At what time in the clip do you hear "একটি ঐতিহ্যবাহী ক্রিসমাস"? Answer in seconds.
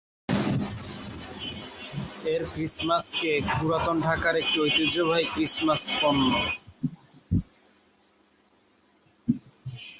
4.37-5.83